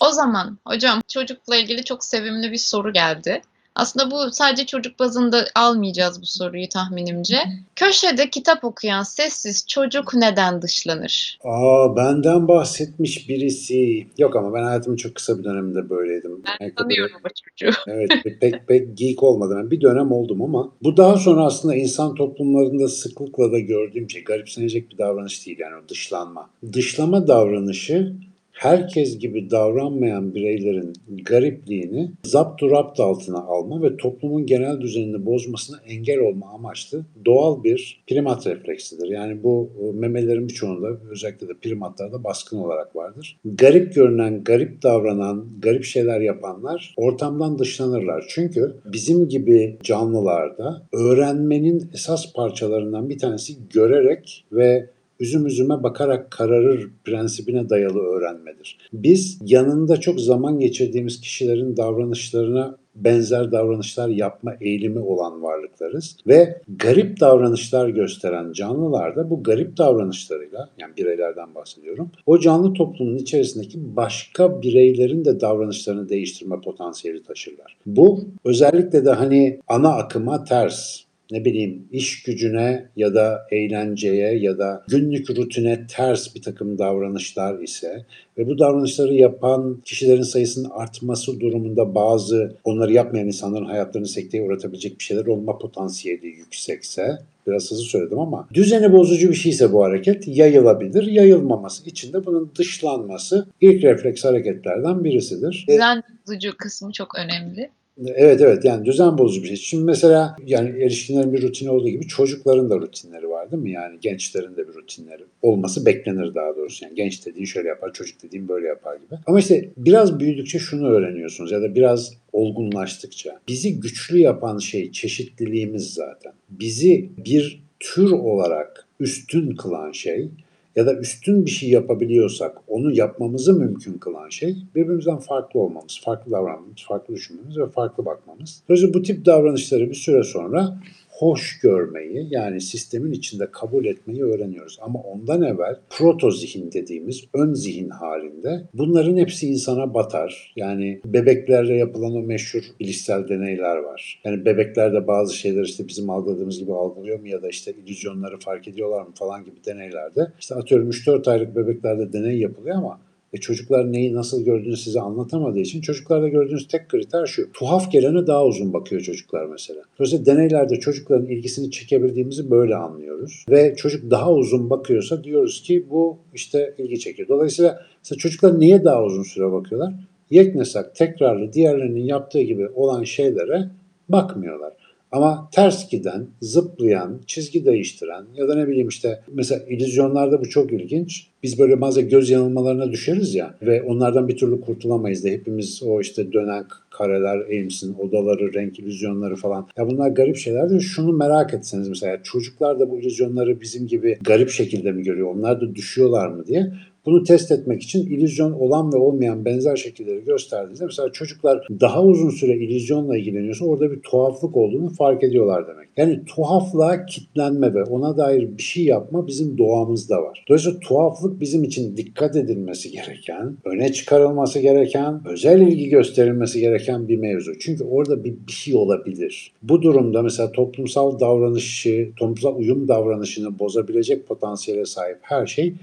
O 0.00 0.10
zaman 0.10 0.58
hocam 0.66 1.00
çocukla 1.08 1.56
ilgili 1.56 1.84
çok 1.84 2.04
sevimli 2.04 2.52
bir 2.52 2.58
soru 2.58 2.92
geldi. 2.92 3.42
Aslında 3.74 4.10
bu 4.10 4.30
sadece 4.32 4.66
çocuk 4.66 4.98
bazında 4.98 5.44
almayacağız 5.54 6.22
bu 6.22 6.26
soruyu 6.26 6.68
tahminimce. 6.68 7.36
Köşede 7.76 8.30
kitap 8.30 8.64
okuyan 8.64 9.02
sessiz 9.02 9.66
çocuk 9.66 10.14
neden 10.14 10.62
dışlanır? 10.62 11.38
Aa 11.44 11.96
benden 11.96 12.48
bahsetmiş 12.48 13.28
birisi. 13.28 14.06
Yok 14.18 14.36
ama 14.36 14.54
ben 14.54 14.62
hayatımın 14.62 14.96
çok 14.96 15.14
kısa 15.14 15.38
bir 15.38 15.44
döneminde 15.44 15.90
böyleydim. 15.90 16.42
Ben 16.46 16.64
Yani 16.64 16.74
tanıyorum 16.74 17.16
o 17.24 17.28
çocuğu. 17.28 17.78
Evet 17.86 18.10
pek 18.40 18.68
pek 18.68 18.98
geek 18.98 19.22
olmadım. 19.22 19.58
Yani 19.58 19.70
bir 19.70 19.80
dönem 19.80 20.12
oldum 20.12 20.42
ama 20.42 20.72
bu 20.82 20.96
daha 20.96 21.16
sonra 21.16 21.44
aslında 21.44 21.74
insan 21.74 22.14
toplumlarında 22.14 22.88
sıklıkla 22.88 23.52
da 23.52 23.58
gördüğüm 23.58 24.10
şey 24.10 24.24
garipsenecek 24.24 24.90
bir 24.90 24.98
davranış 24.98 25.46
değil 25.46 25.58
yani 25.58 25.74
o 25.84 25.88
dışlanma. 25.88 26.50
Dışlama 26.72 27.28
davranışı 27.28 28.12
herkes 28.52 29.18
gibi 29.18 29.50
davranmayan 29.50 30.34
bireylerin 30.34 30.92
garipliğini 31.08 32.10
zapt 32.24 32.62
rapt 32.62 33.00
altına 33.00 33.38
alma 33.38 33.82
ve 33.82 33.96
toplumun 33.96 34.46
genel 34.46 34.80
düzenini 34.80 35.26
bozmasına 35.26 35.76
engel 35.86 36.18
olma 36.18 36.46
amaçlı 36.50 37.04
doğal 37.24 37.64
bir 37.64 38.02
primat 38.06 38.46
refleksidir. 38.46 39.08
Yani 39.08 39.42
bu 39.42 39.70
e, 39.80 39.98
memelerin 39.98 40.48
birçoğunda 40.48 40.88
özellikle 41.10 41.48
de 41.48 41.52
primatlarda 41.62 42.24
baskın 42.24 42.58
olarak 42.58 42.96
vardır. 42.96 43.36
Garip 43.44 43.94
görünen, 43.94 44.44
garip 44.44 44.82
davranan, 44.82 45.46
garip 45.58 45.84
şeyler 45.84 46.20
yapanlar 46.20 46.94
ortamdan 46.96 47.58
dışlanırlar. 47.58 48.24
Çünkü 48.28 48.74
bizim 48.84 49.28
gibi 49.28 49.76
canlılarda 49.82 50.82
öğrenmenin 50.92 51.90
esas 51.94 52.32
parçalarından 52.32 53.08
bir 53.08 53.18
tanesi 53.18 53.54
görerek 53.70 54.44
ve 54.52 54.90
üzüm 55.22 55.46
üzüme 55.46 55.82
bakarak 55.82 56.30
kararır 56.30 56.90
prensibine 57.04 57.68
dayalı 57.68 57.98
öğrenmedir. 57.98 58.78
Biz 58.92 59.38
yanında 59.44 59.96
çok 59.96 60.20
zaman 60.20 60.58
geçirdiğimiz 60.58 61.20
kişilerin 61.20 61.76
davranışlarına 61.76 62.76
benzer 62.94 63.52
davranışlar 63.52 64.08
yapma 64.08 64.54
eğilimi 64.60 64.98
olan 64.98 65.42
varlıklarız 65.42 66.16
ve 66.26 66.62
garip 66.68 67.20
davranışlar 67.20 67.88
gösteren 67.88 68.52
canlılar 68.52 69.16
da 69.16 69.30
bu 69.30 69.42
garip 69.42 69.76
davranışlarıyla 69.76 70.68
yani 70.78 70.96
bireylerden 70.96 71.54
bahsediyorum. 71.54 72.10
O 72.26 72.38
canlı 72.38 72.72
toplumun 72.72 73.16
içerisindeki 73.16 73.96
başka 73.96 74.62
bireylerin 74.62 75.24
de 75.24 75.40
davranışlarını 75.40 76.08
değiştirme 76.08 76.60
potansiyeli 76.60 77.22
taşırlar. 77.22 77.76
Bu 77.86 78.20
özellikle 78.44 79.04
de 79.04 79.10
hani 79.10 79.60
ana 79.68 79.94
akıma 79.94 80.44
ters 80.44 81.04
ne 81.32 81.44
bileyim 81.44 81.88
iş 81.92 82.22
gücüne 82.22 82.88
ya 82.96 83.14
da 83.14 83.46
eğlenceye 83.50 84.38
ya 84.38 84.58
da 84.58 84.84
günlük 84.88 85.30
rutine 85.30 85.86
ters 85.86 86.34
bir 86.34 86.42
takım 86.42 86.78
davranışlar 86.78 87.58
ise 87.58 88.04
ve 88.38 88.46
bu 88.46 88.58
davranışları 88.58 89.14
yapan 89.14 89.80
kişilerin 89.84 90.22
sayısının 90.22 90.70
artması 90.70 91.40
durumunda 91.40 91.94
bazı 91.94 92.56
onları 92.64 92.92
yapmayan 92.92 93.26
insanların 93.26 93.64
hayatlarını 93.64 94.08
sekteye 94.08 94.44
uğratabilecek 94.44 94.98
bir 94.98 95.04
şeyler 95.04 95.26
olma 95.26 95.58
potansiyeli 95.58 96.26
yüksekse 96.26 97.18
biraz 97.46 97.70
hızlı 97.70 97.84
söyledim 97.84 98.18
ama 98.18 98.48
düzeni 98.54 98.92
bozucu 98.92 99.30
bir 99.30 99.34
şeyse 99.34 99.72
bu 99.72 99.84
hareket 99.84 100.28
yayılabilir. 100.28 101.06
Yayılmaması 101.06 101.90
için 101.90 102.12
de 102.12 102.26
bunun 102.26 102.52
dışlanması 102.58 103.46
ilk 103.60 103.84
refleks 103.84 104.24
hareketlerden 104.24 105.04
birisidir. 105.04 105.64
Düzen 105.68 106.02
bozucu 106.26 106.56
kısmı 106.56 106.92
çok 106.92 107.18
önemli. 107.18 107.70
Evet 108.06 108.40
evet 108.40 108.64
yani 108.64 108.84
düzen 108.84 109.18
bozucu 109.18 109.42
bir 109.42 109.48
şey. 109.48 109.56
Şimdi 109.56 109.84
mesela 109.84 110.36
yani 110.46 110.68
erişkinlerin 110.68 111.32
bir 111.32 111.42
rutini 111.42 111.70
olduğu 111.70 111.88
gibi 111.88 112.06
çocukların 112.06 112.70
da 112.70 112.76
rutinleri 112.76 113.28
var 113.28 113.52
değil 113.52 113.62
mi? 113.62 113.70
Yani 113.70 113.98
gençlerin 114.00 114.56
de 114.56 114.68
bir 114.68 114.74
rutinleri 114.74 115.22
olması 115.42 115.86
beklenir 115.86 116.34
daha 116.34 116.56
doğrusu. 116.56 116.84
Yani 116.84 116.94
genç 116.94 117.26
dediğin 117.26 117.44
şöyle 117.44 117.68
yapar, 117.68 117.92
çocuk 117.92 118.22
dediğin 118.22 118.48
böyle 118.48 118.66
yapar 118.68 118.96
gibi. 118.96 119.14
Ama 119.26 119.38
işte 119.38 119.68
biraz 119.76 120.20
büyüdükçe 120.20 120.58
şunu 120.58 120.88
öğreniyorsunuz 120.88 121.52
ya 121.52 121.62
da 121.62 121.74
biraz 121.74 122.12
olgunlaştıkça 122.32 123.40
bizi 123.48 123.80
güçlü 123.80 124.18
yapan 124.18 124.58
şey 124.58 124.92
çeşitliliğimiz 124.92 125.94
zaten. 125.94 126.32
Bizi 126.50 127.10
bir 127.18 127.62
tür 127.80 128.10
olarak 128.10 128.86
üstün 129.00 129.56
kılan 129.56 129.92
şey 129.92 130.28
ya 130.76 130.86
da 130.86 130.94
üstün 130.94 131.46
bir 131.46 131.50
şey 131.50 131.70
yapabiliyorsak 131.70 132.58
onu 132.68 132.92
yapmamızı 132.92 133.54
mümkün 133.54 133.98
kılan 133.98 134.28
şey 134.28 134.56
birbirimizden 134.74 135.18
farklı 135.18 135.60
olmamız, 135.60 136.00
farklı 136.04 136.32
davranmamız, 136.32 136.82
farklı 136.88 137.14
düşünmemiz 137.14 137.58
ve 137.58 137.66
farklı 137.66 138.04
bakmamız. 138.04 138.62
Dolayısıyla 138.68 138.94
bu 138.94 139.02
tip 139.02 139.26
davranışları 139.26 139.90
bir 139.90 139.94
süre 139.94 140.22
sonra 140.22 140.80
hoş 141.12 141.60
görmeyi 141.60 142.26
yani 142.30 142.60
sistemin 142.60 143.12
içinde 143.12 143.50
kabul 143.52 143.84
etmeyi 143.84 144.24
öğreniyoruz. 144.24 144.78
Ama 144.80 144.98
ondan 145.00 145.42
evvel 145.42 145.76
proto 145.90 146.30
zihin 146.30 146.72
dediğimiz 146.72 147.24
ön 147.34 147.54
zihin 147.54 147.88
halinde 147.88 148.68
bunların 148.74 149.16
hepsi 149.16 149.48
insana 149.48 149.94
batar. 149.94 150.52
Yani 150.56 151.00
bebeklerle 151.04 151.74
yapılan 151.74 152.14
o 152.14 152.22
meşhur 152.22 152.62
bilişsel 152.80 153.28
deneyler 153.28 153.76
var. 153.76 154.20
Yani 154.24 154.44
bebeklerde 154.44 155.06
bazı 155.06 155.34
şeyler 155.34 155.62
işte 155.62 155.88
bizim 155.88 156.10
algıladığımız 156.10 156.58
gibi 156.58 156.72
algılıyor 156.72 157.20
mu 157.20 157.28
ya 157.28 157.42
da 157.42 157.48
işte 157.48 157.72
illüzyonları 157.72 158.38
fark 158.38 158.68
ediyorlar 158.68 159.02
mı 159.02 159.12
falan 159.14 159.44
gibi 159.44 159.64
deneylerde. 159.66 160.32
İşte 160.40 160.54
atıyorum 160.54 160.90
3-4 160.90 161.30
aylık 161.30 161.56
bebeklerde 161.56 162.12
deney 162.12 162.38
yapılıyor 162.38 162.76
ama 162.76 163.00
e 163.32 163.38
çocuklar 163.38 163.92
neyi 163.92 164.14
nasıl 164.14 164.44
gördüğünü 164.44 164.76
size 164.76 165.00
anlatamadığı 165.00 165.58
için 165.58 165.80
çocuklarda 165.80 166.28
gördüğünüz 166.28 166.68
tek 166.68 166.88
kriter 166.88 167.26
şu. 167.26 167.52
Tuhaf 167.52 167.92
gelene 167.92 168.26
daha 168.26 168.44
uzun 168.44 168.72
bakıyor 168.72 169.00
çocuklar 169.00 169.46
mesela. 169.46 169.82
Dolayısıyla 169.98 170.26
deneylerde 170.26 170.80
çocukların 170.80 171.26
ilgisini 171.26 171.70
çekebildiğimizi 171.70 172.50
böyle 172.50 172.76
anlıyoruz. 172.76 173.44
Ve 173.50 173.74
çocuk 173.76 174.10
daha 174.10 174.32
uzun 174.32 174.70
bakıyorsa 174.70 175.24
diyoruz 175.24 175.62
ki 175.62 175.86
bu 175.90 176.18
işte 176.34 176.74
ilgi 176.78 176.98
çekiyor. 176.98 177.28
Dolayısıyla 177.28 177.86
çocuklar 178.18 178.60
niye 178.60 178.84
daha 178.84 179.04
uzun 179.04 179.22
süre 179.22 179.52
bakıyorlar? 179.52 179.94
Yeknesak 180.30 180.94
tekrarlı 180.94 181.52
diğerlerinin 181.52 182.04
yaptığı 182.04 182.42
gibi 182.42 182.68
olan 182.68 183.04
şeylere 183.04 183.70
bakmıyorlar. 184.08 184.72
Ama 185.12 185.48
ters 185.52 185.90
giden, 185.90 186.26
zıplayan, 186.40 187.20
çizgi 187.26 187.64
değiştiren 187.64 188.24
ya 188.34 188.48
da 188.48 188.54
ne 188.54 188.68
bileyim 188.68 188.88
işte 188.88 189.20
mesela 189.32 189.64
illüzyonlarda 189.68 190.40
bu 190.40 190.48
çok 190.48 190.72
ilginç. 190.72 191.26
Biz 191.42 191.58
böyle 191.58 191.80
bazen 191.80 192.08
göz 192.08 192.30
yanılmalarına 192.30 192.92
düşeriz 192.92 193.34
ya 193.34 193.54
ve 193.62 193.82
onlardan 193.82 194.28
bir 194.28 194.36
türlü 194.36 194.60
kurtulamayız 194.60 195.24
da 195.24 195.28
hepimiz 195.28 195.82
o 195.82 196.00
işte 196.00 196.32
dönen 196.32 196.64
kareler, 196.90 197.36
Ames'in 197.36 197.94
odaları, 197.94 198.54
renk 198.54 198.78
illüzyonları 198.78 199.36
falan. 199.36 199.68
Ya 199.78 199.86
bunlar 199.90 200.10
garip 200.10 200.36
şeyler 200.36 200.70
de 200.70 200.80
şunu 200.80 201.12
merak 201.12 201.54
etseniz 201.54 201.88
mesela 201.88 202.22
çocuklar 202.22 202.80
da 202.80 202.90
bu 202.90 202.98
illüzyonları 202.98 203.60
bizim 203.60 203.86
gibi 203.86 204.18
garip 204.20 204.50
şekilde 204.50 204.92
mi 204.92 205.02
görüyor? 205.02 205.34
Onlar 205.34 205.60
da 205.60 205.74
düşüyorlar 205.74 206.28
mı 206.28 206.46
diye. 206.46 206.72
Bunu 207.06 207.24
test 207.24 207.52
etmek 207.52 207.82
için 207.82 208.06
illüzyon 208.06 208.52
olan 208.52 208.92
ve 208.92 208.96
olmayan 208.96 209.44
benzer 209.44 209.76
şekilleri 209.76 210.24
gösterdiğinizde 210.24 210.84
mesela 210.84 211.12
çocuklar 211.12 211.66
daha 211.80 212.02
uzun 212.02 212.30
süre 212.30 212.56
illüzyonla 212.56 213.16
ilgileniyorsa 213.16 213.64
orada 213.64 213.90
bir 213.90 214.00
tuhaflık 214.00 214.56
olduğunu 214.56 214.88
fark 214.88 215.24
ediyorlar 215.24 215.68
demek. 215.68 215.88
Yani 215.96 216.24
tuhaflığa 216.24 217.06
kitlenme 217.06 217.74
ve 217.74 217.84
ona 217.84 218.16
dair 218.16 218.58
bir 218.58 218.62
şey 218.62 218.84
yapma 218.84 219.26
bizim 219.26 219.58
doğamızda 219.58 220.22
var. 220.22 220.44
Dolayısıyla 220.48 220.80
tuhaflık 220.80 221.40
bizim 221.40 221.64
için 221.64 221.96
dikkat 221.96 222.36
edilmesi 222.36 222.90
gereken, 222.90 223.56
öne 223.64 223.92
çıkarılması 223.92 224.60
gereken, 224.60 225.20
özel 225.28 225.60
ilgi 225.60 225.88
gösterilmesi 225.88 226.60
gereken 226.60 227.08
bir 227.08 227.16
mevzu. 227.16 227.58
Çünkü 227.58 227.84
orada 227.84 228.24
bir, 228.24 228.34
bir 228.46 228.52
şey 228.52 228.74
olabilir. 228.74 229.52
Bu 229.62 229.82
durumda 229.82 230.22
mesela 230.22 230.52
toplumsal 230.52 231.20
davranışı, 231.20 232.10
toplumsal 232.16 232.56
uyum 232.56 232.88
davranışını 232.88 233.58
bozabilecek 233.58 234.26
potansiyele 234.28 234.84
sahip 234.84 235.18
her 235.22 235.46
şey 235.46 235.74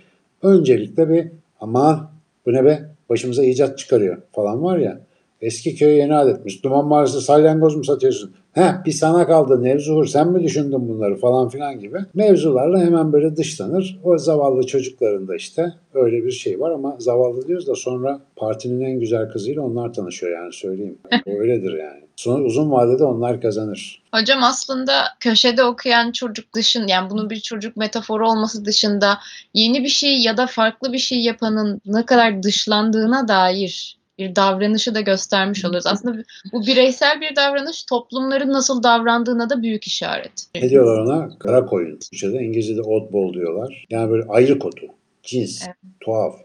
öncelikle 0.43 1.09
bir 1.09 1.27
aman 1.59 2.11
bu 2.45 2.53
ne 2.53 2.65
be 2.65 2.89
başımıza 3.09 3.43
icat 3.43 3.77
çıkarıyor 3.77 4.17
falan 4.31 4.63
var 4.63 4.77
ya. 4.77 4.99
Eski 5.41 5.75
köye 5.75 5.95
yeni 5.95 6.15
adetmiş. 6.15 6.63
Duman 6.63 6.87
Mahallesi 6.87 7.21
salyangoz 7.21 7.75
mu 7.75 7.83
satıyorsun? 7.83 8.33
Heh 8.53 8.85
bir 8.85 8.91
sana 8.91 9.27
kaldı 9.27 9.63
Nevzuhur 9.63 10.05
sen 10.05 10.27
mi 10.27 10.43
düşündün 10.43 10.89
bunları 10.89 11.15
falan 11.15 11.49
filan 11.49 11.79
gibi. 11.79 11.97
Mevzularla 12.13 12.79
hemen 12.79 13.13
böyle 13.13 13.35
dışlanır. 13.35 13.99
O 14.03 14.17
zavallı 14.17 14.67
çocukların 14.67 15.27
da 15.27 15.35
işte 15.35 15.73
öyle 15.93 16.25
bir 16.25 16.31
şey 16.31 16.59
var 16.59 16.71
ama 16.71 16.95
zavallı 16.99 17.47
diyoruz 17.47 17.67
da 17.67 17.75
sonra 17.75 18.21
partinin 18.35 18.81
en 18.81 18.99
güzel 18.99 19.29
kızıyla 19.29 19.61
onlar 19.61 19.93
tanışıyor 19.93 20.41
yani 20.41 20.53
söyleyeyim. 20.53 20.97
Öyledir 21.25 21.73
yani. 21.73 22.01
Sonra 22.15 22.43
uzun 22.43 22.71
vadede 22.71 23.03
onlar 23.03 23.41
kazanır. 23.41 24.01
Hocam 24.13 24.43
aslında 24.43 25.03
köşede 25.19 25.63
okuyan 25.63 26.11
çocuk 26.11 26.55
dışın 26.55 26.87
yani 26.87 27.09
bunun 27.09 27.29
bir 27.29 27.39
çocuk 27.39 27.77
metaforu 27.77 28.29
olması 28.29 28.65
dışında 28.65 29.17
yeni 29.53 29.83
bir 29.83 29.89
şey 29.89 30.21
ya 30.21 30.37
da 30.37 30.47
farklı 30.47 30.93
bir 30.93 30.97
şey 30.97 31.19
yapanın 31.19 31.81
ne 31.85 32.05
kadar 32.05 32.43
dışlandığına 32.43 33.27
dair 33.27 33.98
bir 34.19 34.35
davranışı 34.35 34.95
da 34.95 35.01
göstermiş 35.01 35.65
oluyoruz. 35.65 35.87
Aslında 35.87 36.23
bu 36.53 36.65
bireysel 36.67 37.21
bir 37.21 37.35
davranış 37.35 37.83
toplumların 37.83 38.53
nasıl 38.53 38.83
davrandığına 38.83 39.49
da 39.49 39.61
büyük 39.61 39.87
işaret. 39.87 40.31
Ne 40.55 40.69
diyorlar 40.69 40.99
ona? 41.01 41.29
Kara 41.39 41.65
koyun. 41.65 41.99
Türkçe'de 41.99 42.37
İngilizce'de 42.37 42.81
oddball 42.81 43.33
diyorlar. 43.33 43.85
Yani 43.89 44.11
böyle 44.11 44.23
ayrı 44.29 44.59
kodu, 44.59 44.81
cins, 45.23 45.61
Evet. 45.65 45.75
tuhaf. 45.99 46.35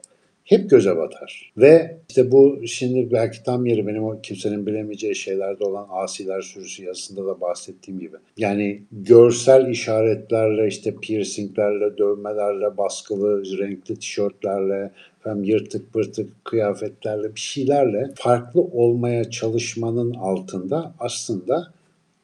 Hep 0.45 0.71
göze 0.71 0.97
batar. 0.97 1.53
Ve 1.57 1.97
işte 2.09 2.33
bu 2.33 2.61
şimdi 2.67 3.13
belki 3.13 3.43
tam 3.43 3.67
yeri 3.67 3.87
benim 3.87 4.05
o 4.05 4.21
kimsenin 4.21 4.67
bilemeyeceği 4.67 5.17
şeylerde 5.17 5.65
olan 5.65 5.87
asiler 5.91 6.41
sürüsü 6.41 6.85
yazısında 6.85 7.27
da 7.27 7.41
bahsettiğim 7.41 8.01
gibi. 8.01 8.17
Yani 8.37 8.83
görsel 8.93 9.69
işaretlerle 9.69 10.69
işte 10.69 10.95
piercinglerle, 11.03 11.99
dövmelerle, 11.99 12.77
baskılı, 12.77 13.59
renkli 13.59 13.97
tişörtlerle, 13.97 14.91
hem 15.25 15.45
yırtık 15.45 15.93
pırtık 15.93 16.45
kıyafetlerle 16.45 17.35
bir 17.35 17.41
şeylerle 17.41 18.11
farklı 18.15 18.61
olmaya 18.61 19.31
çalışmanın 19.31 20.15
altında 20.15 20.95
aslında 20.99 21.73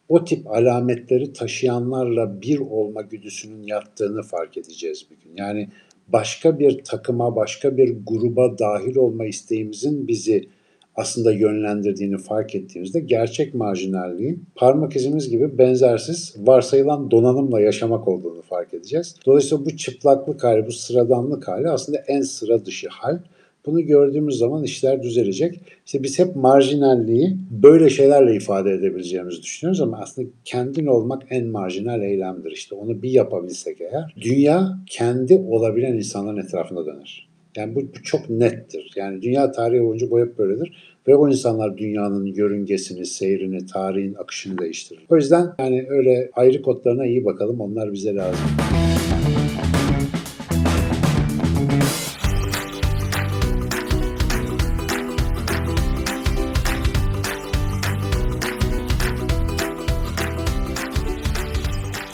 o 0.09 0.25
tip 0.25 0.51
alametleri 0.51 1.33
taşıyanlarla 1.33 2.43
bir 2.43 2.59
olma 2.59 3.03
güdüsünün 3.03 3.63
yattığını 3.63 4.23
fark 4.23 4.57
edeceğiz 4.57 5.07
bir 5.11 5.17
gün. 5.17 5.37
Yani 5.37 5.69
başka 6.13 6.59
bir 6.59 6.85
takıma, 6.85 7.37
başka 7.37 7.77
bir 7.77 7.97
gruba 8.07 8.59
dahil 8.59 8.97
olma 8.97 9.27
isteğimizin 9.27 10.09
bizi 10.09 10.49
aslında 10.97 11.33
yönlendirdiğini 11.33 12.19
fark 12.19 12.55
ettiğimizde 12.55 13.01
gerçek 13.01 13.55
marjinalliğin 13.55 14.45
parmak 14.55 14.97
izimiz 14.97 15.31
gibi 15.31 15.59
benzersiz 15.59 16.35
varsayılan 16.39 17.11
donanımla 17.11 17.61
yaşamak 17.61 18.09
olduğunu 18.09 18.43
fark 18.43 18.75
edeceğiz. 18.75 19.15
Dolayısıyla 19.27 19.65
bu 19.65 19.77
çıplaklık 19.77 20.45
hali, 20.45 20.67
bu 20.67 20.73
sıradanlık 20.73 21.49
hali 21.49 21.69
aslında 21.69 21.99
en 21.99 22.21
sıra 22.21 22.67
dışı 22.67 22.89
hal. 22.89 23.19
Bunu 23.67 23.81
gördüğümüz 23.81 24.39
zaman 24.39 24.65
işler 24.65 25.03
düzelecek. 25.03 25.61
İşte 25.87 26.03
biz 26.03 26.19
hep 26.19 26.37
marjinalliği 26.37 27.37
böyle 27.51 27.91
şeylerle 27.91 28.35
ifade 28.35 28.71
edebileceğimizi 28.71 29.43
düşünüyoruz 29.43 29.81
ama 29.81 29.99
aslında 29.99 30.29
kendin 30.45 30.87
olmak 30.87 31.23
en 31.31 31.47
marjinal 31.47 32.03
eylemdir. 32.03 32.51
İşte 32.51 32.75
onu 32.75 33.03
bir 33.03 33.11
yapabilsek 33.11 33.81
eğer 33.81 34.15
dünya 34.21 34.79
kendi 34.87 35.37
olabilen 35.37 35.95
insanların 35.95 36.37
etrafında 36.37 36.87
döner. 36.87 37.31
Yani 37.57 37.75
bu, 37.75 37.81
bu 37.81 38.03
çok 38.05 38.31
nettir. 38.31 38.93
Yani 38.97 39.23
dünya 39.23 39.53
tarihi 39.53 39.85
boyunca 39.85 40.11
bu 40.11 40.21
hep 40.21 40.39
böyledir. 40.39 40.73
Ve 41.09 41.15
o 41.15 41.29
insanlar 41.29 41.79
dünyanın 41.79 42.27
yörüngesini, 42.27 43.07
seyrini, 43.07 43.67
tarihin 43.67 44.15
akışını 44.15 44.59
değiştirir. 44.59 45.03
O 45.11 45.17
yüzden 45.17 45.47
yani 45.59 45.87
öyle 45.89 46.31
ayrı 46.33 46.63
kodlarına 46.63 47.07
iyi 47.07 47.25
bakalım. 47.25 47.61
Onlar 47.61 47.93
bize 47.93 48.15
lazım. 48.15 48.47